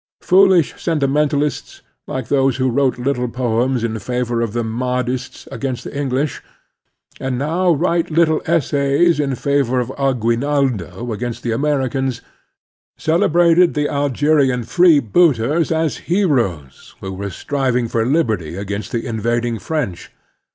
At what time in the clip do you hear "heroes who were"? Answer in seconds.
16.09-17.29